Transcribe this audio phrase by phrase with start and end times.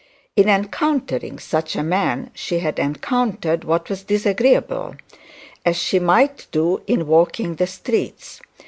[0.35, 4.95] In encountering such a man she had encountered what was disagreeable,
[5.63, 8.41] as she might do in walking the streets.